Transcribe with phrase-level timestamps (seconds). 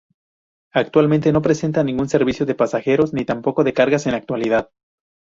[0.73, 4.71] Actualmente, no presta ningún servicio de pasajeros ni tampoco de cargas, en la actualidad.